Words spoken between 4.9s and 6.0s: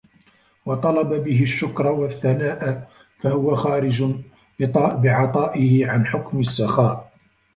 بِعَطَائِهِ